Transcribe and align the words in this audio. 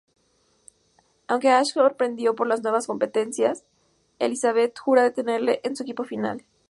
Aunque 1.27 1.51
Ash 1.51 1.73
sorprendido 1.73 2.33
por 2.33 2.47
las 2.47 2.63
nuevas 2.63 2.87
competencias, 2.87 3.65
Elisabeth 4.17 4.79
jura 4.79 5.03
detenerle 5.03 5.61
en 5.63 5.75
su 5.75 5.83
equipo 5.83 6.05
final. 6.05 6.43